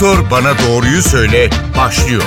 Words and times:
Doktor 0.00 0.30
Bana 0.30 0.52
Doğruyu 0.58 1.02
Söyle 1.02 1.50
başlıyor. 1.78 2.22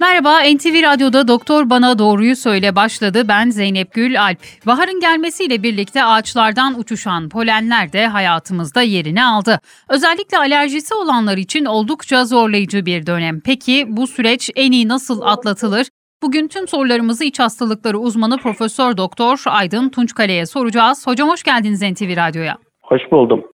Merhaba, 0.00 0.40
NTV 0.40 0.82
Radyo'da 0.82 1.28
Doktor 1.28 1.70
Bana 1.70 1.98
Doğruyu 1.98 2.36
Söyle 2.36 2.76
başladı. 2.76 3.28
Ben 3.28 3.50
Zeynep 3.50 3.94
Gül 3.94 4.22
Alp. 4.22 4.38
Baharın 4.66 5.00
gelmesiyle 5.00 5.62
birlikte 5.62 6.04
ağaçlardan 6.04 6.78
uçuşan 6.78 7.28
polenler 7.28 7.92
de 7.92 8.06
hayatımızda 8.06 8.82
yerini 8.82 9.24
aldı. 9.24 9.60
Özellikle 9.88 10.38
alerjisi 10.38 10.94
olanlar 10.94 11.36
için 11.36 11.64
oldukça 11.64 12.24
zorlayıcı 12.24 12.86
bir 12.86 13.06
dönem. 13.06 13.40
Peki 13.44 13.84
bu 13.88 14.06
süreç 14.06 14.50
en 14.56 14.72
iyi 14.72 14.88
nasıl 14.88 15.22
atlatılır? 15.22 15.86
Bugün 16.22 16.48
tüm 16.48 16.68
sorularımızı 16.68 17.24
iç 17.24 17.38
hastalıkları 17.38 17.98
uzmanı 17.98 18.38
Profesör 18.38 18.96
Doktor 18.96 19.42
Aydın 19.46 19.88
Tunçkale'ye 19.88 20.46
soracağız. 20.46 21.06
Hocam 21.06 21.28
hoş 21.28 21.42
geldiniz 21.42 21.82
NTV 21.82 22.16
Radyo'ya. 22.16 22.58
Hoş 22.82 23.02
buldum. 23.12 23.44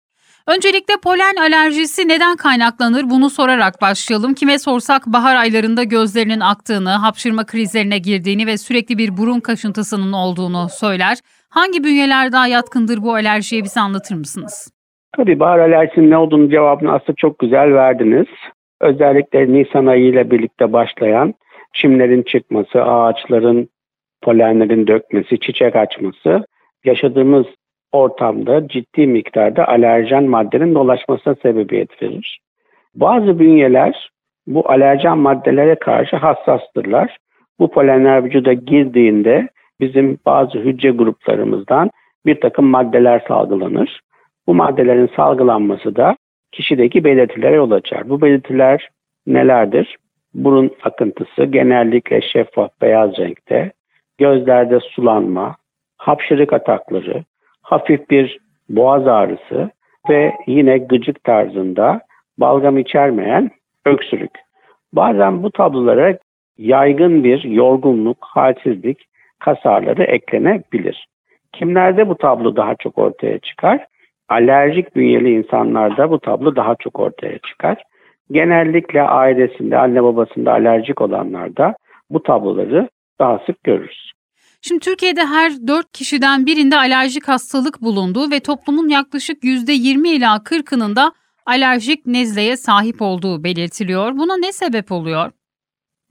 Öncelikle 0.49 0.95
polen 1.05 1.37
alerjisi 1.37 2.09
neden 2.09 2.37
kaynaklanır 2.37 3.11
bunu 3.11 3.31
sorarak 3.31 3.75
başlayalım. 3.83 4.35
Kime 4.35 4.59
sorsak 4.59 5.07
bahar 5.07 5.37
aylarında 5.37 5.85
gözlerinin 5.85 6.41
aktığını, 6.41 6.91
hapşırma 6.91 7.47
krizlerine 7.47 7.99
girdiğini 7.99 8.47
ve 8.47 8.57
sürekli 8.57 8.99
bir 8.99 9.17
burun 9.17 9.41
kaşıntısının 9.41 10.13
olduğunu 10.13 10.67
söyler. 10.71 11.17
Hangi 11.51 11.85
bünyeler 11.85 12.33
daha 12.33 12.47
yatkındır 12.47 13.03
bu 13.03 13.15
alerjiye 13.15 13.63
bize 13.63 13.81
anlatır 13.81 14.15
mısınız? 14.15 14.73
Tabii 15.17 15.41
bahar 15.41 15.59
alerjisinin 15.59 16.11
ne 16.11 16.17
olduğunu 16.17 16.51
cevabını 16.51 16.93
aslında 16.93 17.17
çok 17.17 17.39
güzel 17.39 17.75
verdiniz. 17.75 18.27
Özellikle 18.81 19.53
Nisan 19.53 19.87
ayı 19.87 20.05
ile 20.05 20.31
birlikte 20.31 20.73
başlayan 20.73 21.35
çimlerin 21.73 22.23
çıkması, 22.23 22.85
ağaçların 22.85 23.69
polenlerin 24.23 24.87
dökmesi, 24.87 25.41
çiçek 25.41 25.77
açması 25.77 26.45
yaşadığımız 26.85 27.47
ortamda 27.95 28.69
ciddi 28.69 29.07
miktarda 29.07 29.69
alerjen 29.69 30.25
maddenin 30.25 30.75
dolaşmasına 30.75 31.35
sebebiyet 31.35 32.03
verir. 32.03 32.39
Bazı 32.95 33.39
bünyeler 33.39 34.11
bu 34.47 34.71
alerjen 34.71 35.19
maddelere 35.19 35.75
karşı 35.75 36.17
hassastırlar. 36.17 37.17
Bu 37.59 37.71
polenler 37.71 38.25
vücuda 38.25 38.53
girdiğinde 38.53 39.49
bizim 39.81 40.19
bazı 40.27 40.59
hücre 40.59 40.91
gruplarımızdan 40.91 41.91
bir 42.27 42.41
takım 42.41 42.67
maddeler 42.67 43.23
salgılanır. 43.29 44.01
Bu 44.47 44.55
maddelerin 44.55 45.11
salgılanması 45.17 45.97
da 45.97 46.17
kişideki 46.53 47.05
belirtilere 47.05 47.55
yol 47.55 47.71
açar. 47.71 48.09
Bu 48.09 48.21
belirtiler 48.21 48.89
nelerdir? 49.27 49.97
Burun 50.35 50.71
akıntısı 50.83 51.45
genellikle 51.45 52.21
şeffaf 52.21 52.71
beyaz 52.83 53.19
renkte, 53.19 53.73
gözlerde 54.19 54.81
sulanma, 54.81 55.57
hapşırık 55.97 56.53
atakları, 56.53 57.25
hafif 57.65 58.11
bir 58.11 58.39
boğaz 58.69 59.07
ağrısı 59.07 59.71
ve 60.11 60.35
yine 60.47 60.79
gıcık 60.79 61.25
tarzında 61.25 62.01
balgam 62.39 62.79
içermeyen 62.79 63.51
öksürük. 63.87 64.31
Bazen 64.93 65.43
bu 65.43 65.51
tablolara 65.51 66.19
yaygın 66.59 67.25
bir 67.25 67.45
yorgunluk, 67.45 68.19
halsizlik, 68.21 69.07
kas 69.39 69.67
ağrıları 69.67 70.03
eklenebilir. 70.03 71.07
Kimlerde 71.53 72.09
bu 72.09 72.19
tablo 72.19 72.57
daha 72.57 72.75
çok 72.75 72.99
ortaya 72.99 73.39
çıkar? 73.39 73.87
Alerjik 74.29 74.97
bünyeli 74.97 75.33
insanlarda 75.33 76.11
bu 76.11 76.19
tablo 76.21 76.57
daha 76.57 76.75
çok 76.75 77.01
ortaya 77.01 77.39
çıkar. 77.39 77.83
Genellikle 78.31 79.03
ailesinde, 79.03 79.79
anne 79.79 80.03
babasında 80.03 80.53
alerjik 80.53 81.01
olanlarda 81.01 81.75
bu 82.11 82.23
tabloları 82.23 82.89
daha 83.19 83.39
sık 83.47 83.65
görürüz. 83.65 84.13
Şimdi 84.69 84.81
Türkiye'de 84.81 85.21
her 85.21 85.51
4 85.67 85.93
kişiden 85.93 86.47
birinde 86.47 86.77
alerjik 86.77 87.29
hastalık 87.29 87.83
bulunduğu 87.83 88.31
ve 88.31 88.41
toplumun 88.41 88.89
yaklaşık 88.89 89.45
%20 89.45 90.09
ila 90.09 90.37
40'ının 90.37 90.97
da 90.97 91.13
alerjik 91.47 92.07
nezleye 92.07 92.57
sahip 92.57 92.97
olduğu 93.01 93.45
belirtiliyor. 93.45 94.13
Buna 94.13 94.37
ne 94.37 94.53
sebep 94.53 94.93
oluyor? 94.93 95.31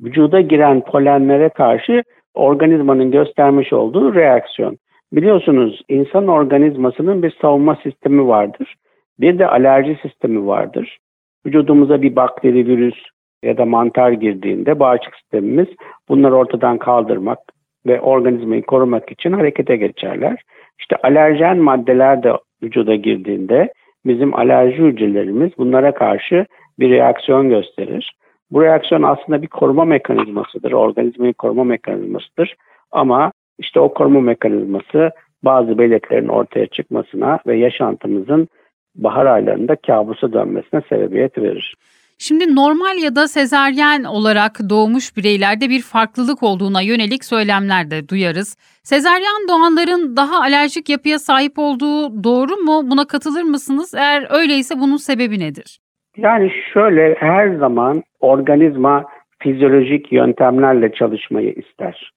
Vücuda 0.02 0.42
giren 0.42 0.82
polenlere 0.82 1.50
karşı 1.50 2.04
organizmanın 2.34 3.12
göstermiş 3.12 3.74
olduğu 3.74 4.16
reaksiyon. 4.16 4.78
Biliyorsunuz 5.14 5.82
insan 5.90 6.28
organizmasının 6.28 7.24
bir 7.24 7.38
savunma 7.42 7.76
sistemi 7.84 8.28
vardır. 8.28 8.76
Bir 9.20 9.40
de 9.40 9.48
alerji 9.48 10.00
sistemi 10.02 10.48
vardır. 10.48 10.98
Vücudumuza 11.46 12.02
bir 12.02 12.16
bakteri, 12.16 12.68
virüs 12.68 12.98
ya 13.44 13.58
da 13.58 13.66
mantar 13.66 14.12
girdiğinde 14.12 14.80
bağışıklık 14.80 15.16
sistemimiz 15.16 15.68
bunları 16.10 16.36
ortadan 16.36 16.78
kaldırmak, 16.78 17.40
ve 17.86 18.02
organizmayı 18.02 18.62
korumak 18.62 19.12
için 19.12 19.32
harekete 19.32 19.76
geçerler. 19.76 20.42
İşte 20.80 20.96
alerjen 21.04 21.58
maddeler 21.58 22.24
de 22.24 22.34
vücuda 22.64 22.96
girdiğinde 22.96 23.74
bizim 24.06 24.36
alerji 24.36 24.78
hücrelerimiz 24.78 25.52
bunlara 25.58 25.94
karşı 25.94 26.46
bir 26.80 26.90
reaksiyon 26.90 27.50
gösterir. 27.50 28.12
Bu 28.52 28.62
reaksiyon 28.62 29.04
aslında 29.04 29.42
bir 29.42 29.48
koruma 29.48 29.86
mekanizmasıdır, 29.86 30.72
organizmayı 30.72 31.34
koruma 31.34 31.64
mekanizmasıdır. 31.64 32.56
Ama 32.92 33.32
işte 33.60 33.80
o 33.80 33.94
koruma 33.94 34.22
mekanizması 34.22 35.12
bazı 35.44 35.78
belirtilerin 35.78 36.28
ortaya 36.28 36.68
çıkmasına 36.68 37.40
ve 37.48 37.58
yaşantımızın 37.58 38.48
bahar 38.96 39.26
aylarında 39.26 39.76
kabusa 39.76 40.34
dönmesine 40.34 40.82
sebebiyet 40.90 41.38
verir. 41.38 41.76
Şimdi 42.18 42.56
normal 42.56 42.98
ya 42.98 43.16
da 43.16 43.28
sezaryen 43.28 44.04
olarak 44.04 44.52
doğmuş 44.70 45.18
bireylerde 45.18 45.70
bir 45.70 45.82
farklılık 45.82 46.44
olduğuna 46.44 46.82
yönelik 46.82 47.26
söylemler 47.26 47.92
de 47.92 48.10
duyarız. 48.10 48.58
Sezaryen 48.84 49.48
doğanların 49.50 50.18
daha 50.18 50.42
alerjik 50.42 50.90
yapıya 50.90 51.20
sahip 51.20 51.54
olduğu 51.58 52.24
doğru 52.24 52.58
mu? 52.58 52.82
Buna 52.92 53.06
katılır 53.08 53.44
mısınız? 53.44 53.94
Eğer 53.98 54.28
öyleyse 54.30 54.76
bunun 54.80 54.98
sebebi 54.98 55.40
nedir? 55.40 55.80
Yani 56.18 56.52
şöyle 56.74 57.16
her 57.20 57.56
zaman 57.56 58.04
organizma 58.20 59.06
fizyolojik 59.40 60.12
yöntemlerle 60.12 60.92
çalışmayı 60.94 61.54
ister. 61.54 62.12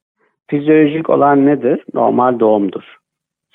Fizyolojik 0.51 1.11
olan 1.11 1.47
nedir? 1.47 1.85
Normal 1.95 2.41
doğumdur. 2.41 2.83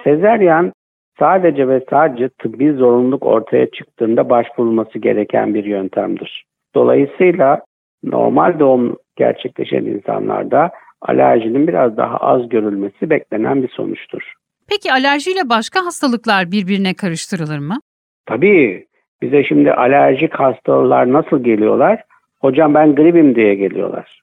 Sezaryen 0.04 0.72
sadece 1.20 1.68
ve 1.68 1.82
sadece 1.90 2.30
tıbbi 2.30 2.74
zorunluluk 2.74 3.26
ortaya 3.26 3.72
çıktığında 3.72 4.30
başvurulması 4.30 5.00
gereken 5.00 5.54
bir 5.54 5.66
yöntemdir. 5.66 6.46
Dolayısıyla 6.76 7.62
normal 8.04 8.60
doğum 8.60 8.98
gerçekleşen 9.16 9.84
insanlarda 9.84 10.72
alerjinin 11.02 11.68
biraz 11.68 11.98
daha 11.98 12.18
az 12.18 12.50
görülmesi 12.50 13.10
beklenen 13.10 13.64
bir 13.64 13.70
sonuçtur. 13.70 14.34
Peki 14.70 14.94
alerjiyle 14.94 15.50
başka 15.50 15.86
hastalıklar 15.86 16.52
birbirine 16.52 16.94
karıştırılır 16.94 17.60
mı? 17.60 17.76
Tabii. 18.26 18.86
Bize 19.22 19.44
şimdi 19.44 19.74
alerjik 19.74 20.34
hastalar 20.34 21.14
nasıl 21.14 21.44
geliyorlar? 21.44 22.04
Hocam 22.40 22.74
ben 22.74 22.96
gripim 22.96 23.36
diye 23.36 23.56
geliyorlar. 23.56 24.22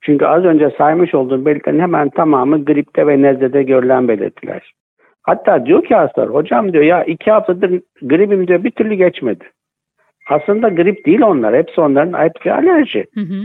Çünkü 0.00 0.24
az 0.24 0.44
önce 0.44 0.70
saymış 0.78 1.14
olduğum 1.14 1.46
belirtilerin 1.46 1.80
hemen 1.80 2.10
tamamı 2.10 2.64
gripte 2.64 3.06
ve 3.06 3.22
nezlede 3.22 3.62
görülen 3.62 4.08
belirtiler. 4.08 4.72
Hatta 5.22 5.66
diyor 5.66 5.84
ki 5.84 5.94
hastalar 5.94 6.28
hocam 6.28 6.72
diyor 6.72 6.84
ya 6.84 7.04
iki 7.04 7.30
haftadır 7.30 7.80
gripim 8.02 8.48
diyor 8.48 8.64
bir 8.64 8.70
türlü 8.70 8.94
geçmedi. 8.94 9.44
Aslında 10.30 10.68
grip 10.68 11.06
değil 11.06 11.22
onlar. 11.22 11.56
Hepsi 11.56 11.80
onların 11.80 12.24
hepsi 12.24 12.52
alerji. 12.52 13.06
Hı 13.14 13.20
hı. 13.20 13.42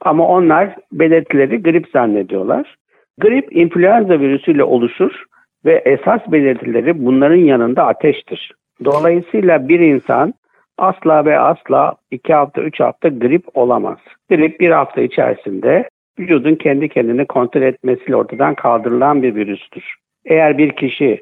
Ama 0.00 0.28
onlar 0.28 0.76
belirtileri 0.92 1.62
grip 1.62 1.88
zannediyorlar. 1.92 2.76
Grip 3.18 3.56
influenza 3.56 4.20
virüsüyle 4.20 4.64
oluşur 4.64 5.24
ve 5.64 5.82
esas 5.84 6.20
belirtileri 6.32 7.06
bunların 7.06 7.36
yanında 7.36 7.86
ateştir. 7.86 8.52
Dolayısıyla 8.84 9.68
bir 9.68 9.80
insan 9.80 10.34
asla 10.78 11.24
ve 11.24 11.38
asla 11.38 11.94
iki 12.10 12.34
hafta, 12.34 12.62
üç 12.62 12.80
hafta 12.80 13.08
grip 13.08 13.44
olamaz. 13.54 13.98
Grip 14.30 14.60
bir 14.60 14.70
hafta 14.70 15.00
içerisinde 15.00 15.88
vücudun 16.18 16.54
kendi 16.54 16.88
kendini 16.88 17.26
kontrol 17.26 17.62
etmesiyle 17.62 18.16
ortadan 18.16 18.54
kaldırılan 18.54 19.22
bir 19.22 19.34
virüstür. 19.34 19.94
Eğer 20.24 20.58
bir 20.58 20.76
kişi 20.76 21.20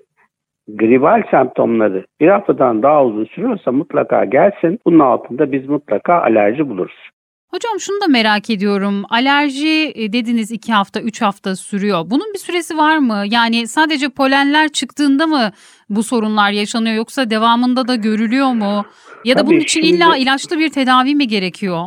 gribal 0.68 1.22
semptomları 1.30 2.06
bir 2.20 2.28
haftadan 2.28 2.82
daha 2.82 3.04
uzun 3.04 3.24
sürüyorsa 3.24 3.72
mutlaka 3.72 4.24
gelsin. 4.24 4.78
Bunun 4.86 4.98
altında 4.98 5.52
biz 5.52 5.68
mutlaka 5.68 6.14
alerji 6.14 6.68
buluruz. 6.68 7.10
Hocam 7.50 7.80
şunu 7.80 8.00
da 8.00 8.06
merak 8.06 8.50
ediyorum. 8.50 9.02
Alerji 9.10 9.92
e, 9.94 10.12
dediniz 10.12 10.52
iki 10.52 10.72
hafta, 10.72 11.00
üç 11.00 11.22
hafta 11.22 11.56
sürüyor. 11.56 12.00
Bunun 12.10 12.34
bir 12.34 12.38
süresi 12.38 12.76
var 12.76 12.98
mı? 12.98 13.22
Yani 13.30 13.66
sadece 13.66 14.08
polenler 14.08 14.68
çıktığında 14.68 15.26
mı 15.26 15.50
bu 15.88 16.02
sorunlar 16.02 16.50
yaşanıyor 16.50 16.96
yoksa 16.96 17.30
devamında 17.30 17.88
da 17.88 17.94
görülüyor 17.94 18.52
mu? 18.52 18.84
Ya 19.24 19.36
da 19.36 19.40
Tabii 19.40 19.50
bunun 19.50 19.60
için 19.60 19.82
şimdi, 19.82 19.96
illa 19.96 20.16
ilaçlı 20.16 20.58
bir 20.58 20.68
tedavi 20.68 21.14
mi 21.14 21.26
gerekiyor? 21.28 21.84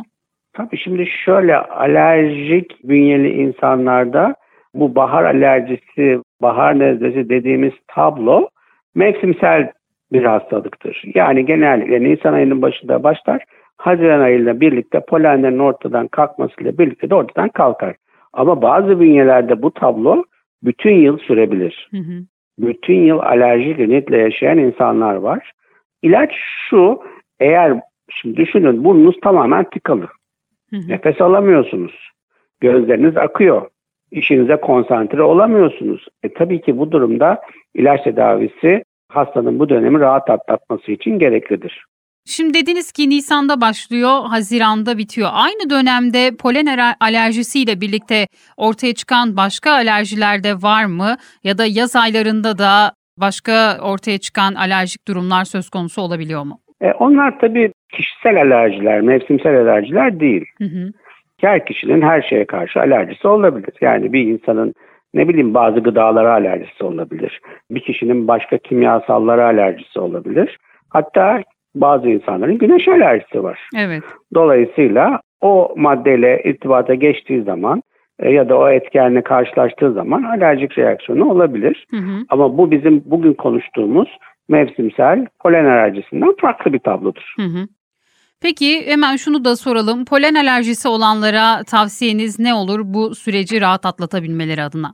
Tabii 0.54 0.78
şimdi 0.78 1.06
şöyle 1.26 1.58
alerjik 1.58 2.84
bünyeli 2.84 3.30
insanlarda 3.30 4.36
bu 4.74 4.96
bahar 4.96 5.24
alerjisi, 5.24 6.22
bahar 6.42 6.80
nezlesi 6.80 7.30
dediğimiz 7.30 7.74
tablo 7.88 8.50
mevsimsel 8.96 9.72
bir 10.12 10.24
hastalıktır. 10.24 11.04
Yani 11.16 11.46
genellikle 11.46 12.04
Nisan 12.04 12.34
ayının 12.34 12.62
başında 12.62 13.04
başlar, 13.04 13.44
Haziran 13.78 14.20
ayıyla 14.20 14.60
birlikte 14.60 15.00
polenlerin 15.00 15.60
ortadan 15.60 16.08
kalkmasıyla 16.08 16.78
birlikte 16.78 17.10
de 17.10 17.16
ortadan 17.16 17.50
kalkar. 17.50 17.96
Ama 18.34 18.62
bazı 18.62 19.00
bünyelerde 19.00 19.62
bu 19.62 19.72
tablo 19.72 20.24
bütün 20.64 20.96
yıl 20.96 21.18
sürebilir. 21.18 21.88
Hı 21.92 21.98
hı. 21.98 22.26
Bütün 22.60 23.02
yıl 23.02 23.20
alerjik 23.20 23.80
rinitle 23.80 24.18
yaşayan 24.18 24.58
insanlar 24.58 25.16
var. 25.16 25.52
İlaç 26.02 26.32
şu 26.70 27.00
eğer 27.40 27.80
şimdi 28.10 28.38
düşünün 28.38 28.84
burnunuz 28.84 29.20
tamamen 29.20 29.64
tıkalı. 29.70 30.08
Hı 30.70 30.78
hı. 30.78 30.88
Nefes 30.88 31.22
alamıyorsunuz. 31.22 32.12
Gözleriniz 32.60 33.18
akıyor. 33.18 33.70
İşinize 34.14 34.56
konsantre 34.56 35.22
olamıyorsunuz. 35.22 36.08
E 36.24 36.34
tabii 36.34 36.62
ki 36.62 36.78
bu 36.78 36.92
durumda 36.92 37.42
ilaç 37.74 38.04
tedavisi 38.04 38.84
hastanın 39.10 39.60
bu 39.60 39.70
dönemi 39.70 40.00
rahat 40.00 40.30
atlatması 40.30 40.92
için 40.92 41.20
gereklidir. 41.20 41.86
Şimdi 42.26 42.54
dediniz 42.54 42.92
ki 42.92 43.10
Nisan'da 43.10 43.62
başlıyor, 43.62 44.12
Haziran'da 44.30 44.98
bitiyor. 44.98 45.30
Aynı 45.34 45.70
dönemde 45.70 46.32
polen 46.40 46.96
alerjisiyle 47.00 47.82
birlikte 47.82 48.28
ortaya 48.58 48.94
çıkan 48.94 49.38
başka 49.38 49.72
alerjiler 49.72 50.44
de 50.44 50.54
var 50.54 50.86
mı? 50.86 51.16
Ya 51.44 51.58
da 51.58 51.66
yaz 51.66 51.96
aylarında 51.96 52.58
da 52.58 52.92
başka 53.18 53.78
ortaya 53.82 54.18
çıkan 54.18 54.54
alerjik 54.54 55.08
durumlar 55.08 55.46
söz 55.46 55.70
konusu 55.70 56.02
olabiliyor 56.02 56.44
mu? 56.44 56.60
E 56.82 56.92
onlar 56.92 57.40
tabii 57.40 57.72
kişisel 57.94 58.42
alerjiler, 58.42 59.02
mevsimsel 59.02 59.62
alerjiler 59.62 60.20
değil. 60.20 60.46
Hı 60.58 60.66
hı. 60.66 60.92
Her 61.44 61.66
kişinin 61.66 62.02
her 62.02 62.22
şeye 62.22 62.46
karşı 62.46 62.80
alerjisi 62.80 63.28
olabilir. 63.28 63.74
Yani 63.82 64.14
bir 64.14 64.28
insanın 64.28 64.74
ne 65.14 65.28
bileyim 65.28 65.54
bazı 65.54 65.80
gıdalara 65.80 66.32
alerjisi 66.32 66.84
olabilir. 66.84 67.42
Bir 67.72 67.80
kişinin 67.80 68.28
başka 68.28 68.58
kimyasallara 68.58 69.46
alerjisi 69.46 70.00
olabilir. 70.00 70.58
Hatta 70.90 71.44
bazı 71.76 72.10
insanların 72.10 72.58
güneş 72.58 72.88
alerjisi 72.88 73.44
var. 73.44 73.70
Evet. 73.78 74.04
Dolayısıyla 74.34 75.22
o 75.42 75.74
maddeyle 75.78 76.42
irtibata 76.44 76.94
geçtiği 76.94 77.44
zaman 77.44 77.84
e, 78.20 78.32
ya 78.32 78.50
da 78.50 78.58
o 78.58 78.70
etkenle 78.70 79.22
karşılaştığı 79.22 79.94
zaman 79.94 80.24
alerjik 80.24 80.78
reaksiyonu 80.78 81.32
olabilir. 81.32 81.88
Hı 81.92 81.98
hı. 81.98 82.26
Ama 82.30 82.58
bu 82.58 82.72
bizim 82.72 83.04
bugün 83.06 83.34
konuştuğumuz 83.34 84.18
mevsimsel 84.50 85.26
polen 85.40 85.66
alerjisinden 85.66 86.34
farklı 86.42 86.74
bir 86.74 86.80
tablodur. 86.80 87.34
Hı 87.38 87.44
hı. 87.44 87.68
Peki 88.44 88.88
hemen 88.88 89.16
şunu 89.16 89.46
da 89.46 89.56
soralım. 89.56 90.06
Polen 90.06 90.36
alerjisi 90.36 90.88
olanlara 90.88 91.64
tavsiyeniz 91.64 92.40
ne 92.40 92.54
olur 92.54 92.80
bu 92.84 93.16
süreci 93.16 93.62
rahat 93.62 93.86
atlatabilmeleri 93.86 94.62
adına? 94.62 94.94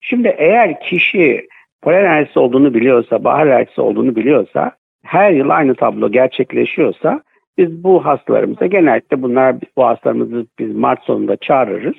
Şimdi 0.00 0.34
eğer 0.38 0.80
kişi 0.80 1.48
polen 1.82 2.04
alerjisi 2.04 2.38
olduğunu 2.38 2.74
biliyorsa, 2.74 3.24
bahar 3.24 3.46
alerjisi 3.46 3.80
olduğunu 3.80 4.16
biliyorsa, 4.16 4.72
her 5.04 5.32
yıl 5.32 5.50
aynı 5.50 5.74
tablo 5.74 6.12
gerçekleşiyorsa 6.12 7.20
biz 7.58 7.84
bu 7.84 8.06
hastalarımıza 8.06 8.66
genellikle 8.66 9.22
bunlar 9.22 9.56
bu 9.76 9.86
hastalarımızı 9.86 10.46
biz 10.58 10.74
Mart 10.74 11.04
sonunda 11.04 11.36
çağırırız 11.36 11.96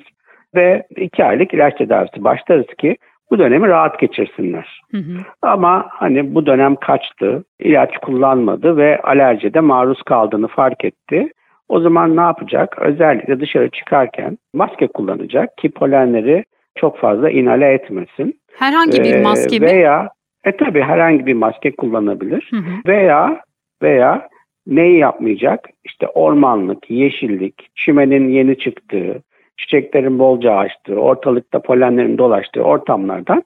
ve 0.54 0.86
iki 0.96 1.24
aylık 1.24 1.54
ilaç 1.54 1.78
tedavisi 1.78 2.24
başlarız 2.24 2.66
ki 2.78 2.96
bu 3.32 3.38
dönemi 3.38 3.68
rahat 3.68 3.98
geçirsinler. 3.98 4.82
Hı 4.90 4.96
hı. 4.98 5.16
Ama 5.42 5.86
hani 5.90 6.34
bu 6.34 6.46
dönem 6.46 6.76
kaçtı, 6.76 7.44
ilaç 7.60 7.98
kullanmadı 7.98 8.76
ve 8.76 9.00
alerjide 9.02 9.60
maruz 9.60 10.02
kaldığını 10.02 10.48
fark 10.48 10.84
etti. 10.84 11.32
O 11.68 11.80
zaman 11.80 12.16
ne 12.16 12.20
yapacak? 12.20 12.78
Özellikle 12.78 13.40
dışarı 13.40 13.70
çıkarken 13.70 14.38
maske 14.54 14.86
kullanacak 14.86 15.58
ki 15.58 15.70
polenleri 15.70 16.44
çok 16.74 16.98
fazla 16.98 17.30
inhale 17.30 17.72
etmesin. 17.72 18.40
Herhangi 18.58 19.04
bir 19.04 19.14
Ee, 19.14 19.22
maske 19.22 19.58
mi? 19.58 19.66
Veya 19.66 20.08
e 20.44 20.56
tabi 20.56 20.80
herhangi 20.80 21.26
bir 21.26 21.34
maske 21.34 21.76
kullanabilir. 21.76 22.48
Hı 22.50 22.56
hı. 22.56 22.72
Veya 22.86 23.40
veya 23.82 24.28
neyi 24.66 24.98
yapmayacak? 24.98 25.68
İşte 25.84 26.06
ormanlık, 26.06 26.90
yeşillik, 26.90 27.70
çimenin 27.74 28.28
yeni 28.28 28.58
çıktığı, 28.58 29.22
çiçeklerin 29.56 30.18
bolca 30.18 30.54
açtığı, 30.54 30.94
ortalıkta 30.94 31.62
polenlerin 31.62 32.18
dolaştığı 32.18 32.62
ortamlardan 32.62 33.42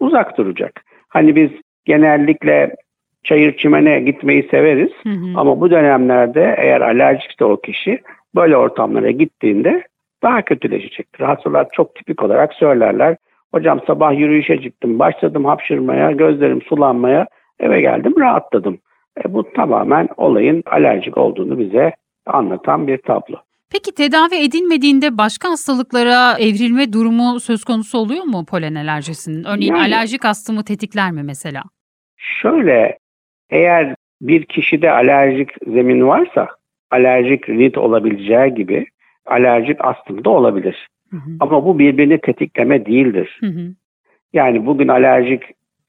uzak 0.00 0.38
duracak. 0.38 0.84
Hani 1.08 1.36
biz 1.36 1.50
genellikle 1.84 2.76
çayır 3.24 3.56
çimene 3.56 4.00
gitmeyi 4.00 4.48
severiz 4.50 4.90
Hı 5.02 5.08
hı. 5.08 5.26
ama 5.36 5.60
bu 5.60 5.70
dönemlerde 5.70 6.54
eğer 6.58 6.80
alerjikse 6.80 7.44
o 7.44 7.56
kişi 7.60 8.00
böyle 8.34 8.56
ortamlara 8.56 9.10
gittiğinde 9.10 9.82
daha 10.22 10.42
kötüleşecektir. 10.42 11.24
Hastalar 11.24 11.66
çok 11.72 11.94
tipik 11.94 12.22
olarak 12.22 12.54
söylerler. 12.54 13.16
Hocam 13.54 13.80
sabah 13.86 14.18
yürüyüşe 14.18 14.62
çıktım, 14.62 14.98
başladım 14.98 15.44
hapşırmaya, 15.44 16.10
gözlerim 16.10 16.62
sulanmaya, 16.62 17.26
eve 17.60 17.80
geldim 17.80 18.14
rahatladım. 18.20 18.78
E, 19.24 19.34
bu 19.34 19.52
tamamen 19.52 20.08
olayın 20.16 20.62
alerjik 20.66 21.18
olduğunu 21.18 21.58
bize 21.58 21.92
anlatan 22.26 22.86
bir 22.86 22.98
tablo. 22.98 23.36
Peki 23.72 23.94
tedavi 23.94 24.34
edilmediğinde 24.34 25.18
başka 25.18 25.50
hastalıklara 25.50 26.38
evrilme 26.38 26.92
durumu 26.92 27.40
söz 27.40 27.64
konusu 27.64 27.98
oluyor 27.98 28.24
mu 28.24 28.44
polen 28.50 28.74
alerjisinin? 28.74 29.44
Örneğin 29.44 29.74
Yani- 29.74 29.94
alerjik 29.94 30.24
astımı 30.24 30.64
tetikler 30.64 31.10
mi 31.12 31.22
mesela? 31.22 31.62
Şöyle 32.16 32.98
eğer 33.50 33.94
bir 34.20 34.44
kişide 34.44 34.90
alerjik 34.90 35.50
zemin 35.66 36.06
varsa 36.06 36.48
alerjik 36.90 37.48
rinit 37.48 37.78
olabileceği 37.78 38.54
gibi 38.54 38.86
alerjik 39.26 39.84
astım 39.84 40.24
da 40.24 40.30
olabilir. 40.30 40.88
Hı 41.10 41.16
hı. 41.16 41.30
Ama 41.40 41.64
bu 41.64 41.78
birbirini 41.78 42.20
tetikleme 42.20 42.86
değildir. 42.86 43.38
Hı 43.40 43.46
hı. 43.46 43.74
Yani 44.32 44.66
bugün 44.66 44.88
alerjik 44.88 45.42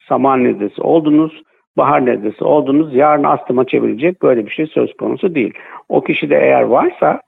saman 0.08 0.44
nezlesi 0.44 0.82
oldunuz, 0.82 1.42
bahar 1.76 2.06
nezlesi 2.06 2.44
oldunuz, 2.44 2.94
yarın 2.94 3.24
astıma 3.24 3.66
çevirecek 3.66 4.22
böyle 4.22 4.46
bir 4.46 4.50
şey 4.50 4.66
söz 4.66 4.96
konusu 4.96 5.34
değil. 5.34 5.54
O 5.88 6.04
kişide 6.04 6.36
eğer 6.36 6.62
varsa 6.62 7.20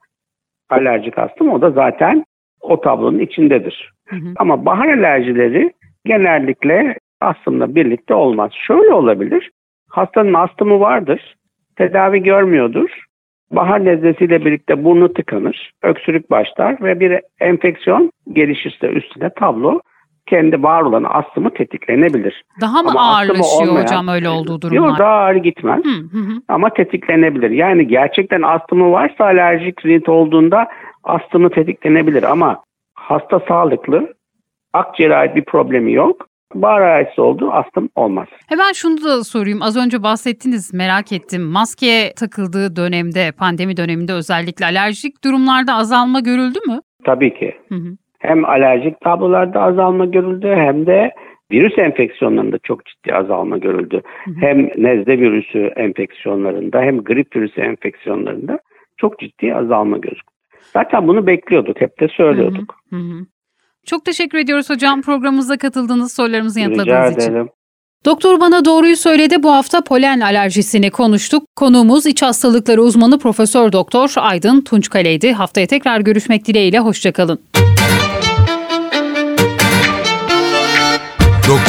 alerjik 0.70 1.19
astım 1.19 1.49
o 1.49 1.62
da 1.62 1.70
zaten 1.70 2.25
o 2.61 2.81
tablonun 2.81 3.19
içindedir. 3.19 3.93
Hı 4.08 4.16
hı. 4.16 4.34
Ama 4.37 4.66
bahar 4.66 4.88
alerjileri 4.88 5.72
genellikle 6.05 6.99
astımla 7.20 7.75
birlikte 7.75 8.14
olmaz. 8.14 8.50
Şöyle 8.66 8.93
olabilir. 8.93 9.50
Hastanın 9.88 10.34
astımı 10.34 10.81
vardır. 10.81 11.37
Tedavi 11.76 12.22
görmüyordur. 12.22 13.05
Bahar 13.50 13.84
nezlesiyle 13.84 14.44
birlikte 14.44 14.84
burnu 14.84 15.12
tıkanır. 15.12 15.72
Öksürük 15.82 16.31
başlar 16.31 16.82
ve 16.82 17.00
bir 17.00 17.20
enfeksiyon 17.40 18.10
gelişirse 18.32 18.88
üstüne 18.88 19.31
tablo 19.31 19.81
kendi 20.26 20.62
var 20.62 20.82
olan 20.82 21.04
astımı 21.04 21.54
tetiklenebilir. 21.54 22.44
Daha 22.60 22.82
mı 22.82 22.90
Ama 22.90 23.00
ağırlaşıyor 23.00 23.68
olmayan- 23.68 23.82
hocam 23.84 24.08
öyle 24.08 24.28
olduğu 24.28 24.52
Yok 24.52 24.62
durumlar? 24.62 24.98
daha 24.98 25.10
ağır 25.14 25.34
gitmez 25.36 25.84
Hı 25.84 25.90
hı 26.18 26.42
ama 26.48 26.70
tetiklenebilir. 26.70 27.50
Yani 27.50 27.88
gerçekten 27.88 28.42
astımı 28.42 28.90
varsa 28.92 29.24
alerjik 29.24 29.86
rinit 29.86 30.08
olduğunda 30.08 30.66
astımı 31.04 31.50
tetiklenebilir 31.50 32.22
ama 32.22 32.62
hasta 32.94 33.40
sağlıklı, 33.48 34.14
akciğere 34.72 35.16
ait 35.16 35.36
bir 35.36 35.44
problemi 35.44 35.92
yok. 35.92 36.26
Bahar 36.54 36.80
alerjisi 36.80 37.20
oldu 37.20 37.50
astım 37.52 37.88
olmaz. 37.94 38.28
Hemen 38.48 38.72
şunu 38.72 39.04
da 39.04 39.24
sorayım. 39.24 39.62
Az 39.62 39.76
önce 39.76 40.02
bahsettiniz 40.02 40.74
merak 40.74 41.12
ettim. 41.12 41.43
Maske 41.43 42.12
takıldığı 42.16 42.76
dönemde, 42.76 43.32
pandemi 43.32 43.76
döneminde 43.76 44.12
özellikle 44.12 44.64
alerjik 44.66 45.24
durumlarda 45.24 45.74
azalma 45.74 46.20
görüldü 46.20 46.58
mü? 46.69 46.81
Tabii 47.04 47.34
ki. 47.38 47.54
Hı 47.69 47.74
hı. 47.74 47.88
Hem 48.24 48.44
alerjik 48.44 49.00
tablolarda 49.00 49.60
azalma 49.60 50.04
görüldü 50.04 50.54
hem 50.56 50.86
de 50.86 51.12
virüs 51.52 51.78
enfeksiyonlarında 51.78 52.58
çok 52.62 52.86
ciddi 52.86 53.14
azalma 53.14 53.58
görüldü. 53.58 54.02
Hı 54.24 54.31
hı. 54.31 54.34
Hem 54.40 54.66
nezle 54.66 55.19
virüsü 55.19 55.72
enfeksiyonlarında 55.76 56.81
hem 56.81 57.04
grip 57.04 57.36
virüsü 57.36 57.60
enfeksiyonlarında 57.60 58.58
çok 58.96 59.19
ciddi 59.19 59.54
azalma 59.54 59.98
gözüktü. 59.98 60.34
Zaten 60.72 61.08
bunu 61.08 61.26
bekliyorduk, 61.26 61.81
hep 61.81 62.00
de 62.00 62.08
söylüyorduk. 62.08 62.76
Hı 62.90 62.96
hı. 62.96 63.26
Çok 63.86 64.04
teşekkür 64.04 64.38
ediyoruz 64.38 64.70
hocam 64.70 65.02
programımıza 65.02 65.58
katıldığınız 65.58 66.12
sorularımızı 66.12 66.58
Rica 66.58 66.70
yanıtladığınız 66.70 67.16
için. 67.16 67.31
ederim. 67.31 67.48
Doktor 68.04 68.40
bana 68.40 68.64
doğruyu 68.64 68.96
söyledi. 68.96 69.43
Bu 69.43 69.52
hafta 69.52 69.84
polen 69.84 70.20
alerjisini 70.20 70.90
konuştuk. 70.90 71.43
Konuğumuz 71.56 72.06
iç 72.06 72.22
hastalıkları 72.22 72.82
uzmanı 72.82 73.19
Profesör 73.19 73.72
Doktor 73.72 74.14
Aydın 74.16 74.60
Tunçkale'ydi. 74.60 75.32
Haftaya 75.32 75.66
tekrar 75.66 76.00
görüşmek 76.00 76.46
dileğiyle. 76.46 76.78
Hoşçakalın. 76.78 77.38